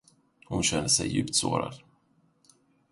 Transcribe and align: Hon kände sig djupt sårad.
Hon 0.45 0.63
kände 0.63 0.89
sig 0.89 1.07
djupt 1.09 1.35
sårad. 1.35 1.73